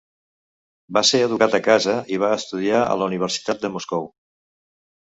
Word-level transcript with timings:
Va 0.97 1.03
ser 1.09 1.19
educat 1.25 1.57
a 1.57 1.61
casa, 1.67 1.95
i 2.17 2.19
va 2.25 2.33
estudiar 2.39 2.83
a 2.89 2.99
la 3.03 3.13
Universitat 3.13 3.65
de 3.69 3.73
Moscou. 3.79 4.15